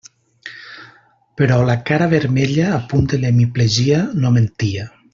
Però 1.41 1.59
la 1.69 1.75
cara 1.91 2.09
vermella, 2.15 2.67
a 2.79 2.81
punt 2.95 3.07
de 3.13 3.23
l'hemiplegia, 3.23 4.01
no 4.25 4.37
mentia. 4.43 4.93